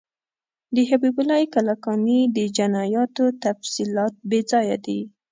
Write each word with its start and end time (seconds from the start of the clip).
د 0.75 0.77
حبیب 0.89 1.15
الله 1.21 1.41
کلکاني 1.55 2.19
د 2.35 2.37
جنایاتو 2.57 3.25
تفصیلات 3.43 4.13
بیځایه 4.29 4.77
دي. 4.85 4.99